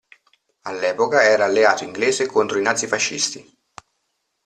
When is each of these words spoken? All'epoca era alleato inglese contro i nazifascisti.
All'epoca 0.61 1.21
era 1.29 1.45
alleato 1.45 1.83
inglese 1.83 2.25
contro 2.25 2.57
i 2.57 2.63
nazifascisti. 2.63 3.57